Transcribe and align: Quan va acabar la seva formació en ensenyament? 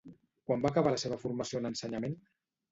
Quan 0.47 0.63
va 0.63 0.71
acabar 0.73 0.95
la 0.95 1.03
seva 1.05 1.21
formació 1.27 1.63
en 1.63 1.71
ensenyament? 1.73 2.21